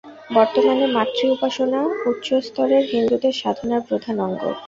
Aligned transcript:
বর্তমানে 0.31 0.85
মাতৃ-উপাসনা 0.95 1.79
উচ্চস্তরের 2.09 2.83
হিন্দুদের 2.91 3.33
সাধনার 3.41 3.81
প্রধান 3.89 4.15
অঙ্গ। 4.25 4.41